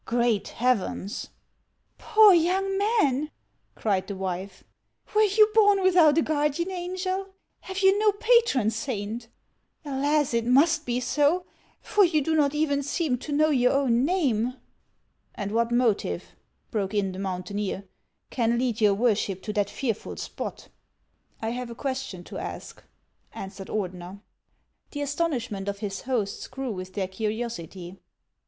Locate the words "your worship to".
18.81-19.53